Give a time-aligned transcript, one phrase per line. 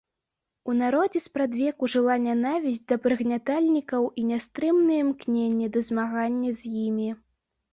[0.71, 7.09] У народзе спрадвеку жыла нянавісць да прыгнятальнікаў і нястрымнае імкненне да змагання з імі.